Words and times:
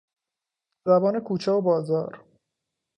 زبان 0.87 1.19
کوچه 1.19 1.51
و 1.53 1.61
بازار 1.61 2.23